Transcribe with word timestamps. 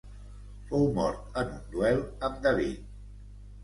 Fou 0.71 0.87
mort 0.95 1.39
en 1.43 1.53
un 1.59 1.63
duel 1.77 2.05
amb 2.31 2.45
David. 2.51 2.85